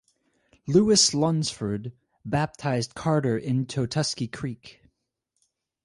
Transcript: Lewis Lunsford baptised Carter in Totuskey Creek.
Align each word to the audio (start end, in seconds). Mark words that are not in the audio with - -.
Lewis 0.65 1.13
Lunsford 1.13 1.91
baptised 2.25 2.95
Carter 2.95 3.37
in 3.37 3.67
Totuskey 3.67 4.25
Creek. 4.31 4.81